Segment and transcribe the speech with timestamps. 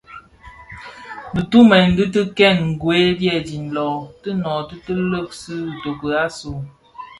[1.33, 3.89] Dhitumèn di dhi kèn gwed dyèdin lō,
[4.21, 6.51] ti nooti dhi lèèsi itoki asu.